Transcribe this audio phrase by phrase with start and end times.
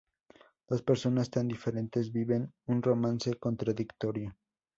[0.67, 4.35] Dos personas tan diferentes viven un romance contradictorio.